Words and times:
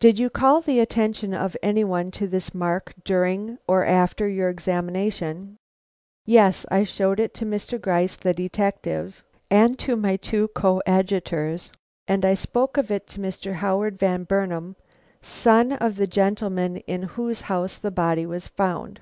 "Did 0.00 0.18
you 0.18 0.30
call 0.30 0.60
the 0.60 0.80
attention 0.80 1.32
of 1.32 1.56
any 1.62 1.84
one 1.84 2.10
to 2.18 2.26
this 2.26 2.52
mark 2.52 2.92
during 3.04 3.56
or 3.68 3.84
after 3.86 4.26
your 4.28 4.48
examination?" 4.48 5.58
"Yes; 6.26 6.66
I 6.72 6.82
showed 6.82 7.20
it 7.20 7.34
to 7.34 7.46
Mr. 7.46 7.80
Gryce 7.80 8.16
the 8.16 8.34
detective, 8.34 9.22
and 9.48 9.78
to 9.78 9.94
my 9.94 10.16
two 10.16 10.48
coadjutors; 10.56 11.70
and 12.08 12.24
I 12.24 12.34
spoke 12.34 12.78
of 12.78 12.90
it 12.90 13.06
to 13.10 13.20
Mr. 13.20 13.52
Howard 13.62 13.96
Van 13.96 14.24
Burnam, 14.24 14.74
son 15.22 15.74
of 15.74 15.94
the 15.94 16.08
gentleman 16.08 16.78
in 16.78 17.04
whose 17.14 17.42
house 17.42 17.78
the 17.78 17.92
body 17.92 18.26
was 18.26 18.48
found." 18.48 19.00